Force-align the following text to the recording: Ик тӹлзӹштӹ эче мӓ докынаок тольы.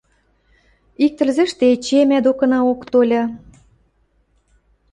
Ик 1.05 1.11
тӹлзӹштӹ 1.17 1.65
эче 1.73 1.99
мӓ 2.09 2.19
докынаок 2.25 2.81
тольы. 2.91 3.23